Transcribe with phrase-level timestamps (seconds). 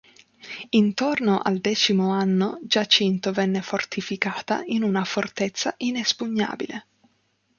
[0.71, 6.85] Intorno al decimo anno, Jacinto venne fortificata in una fortezza inespugnabile.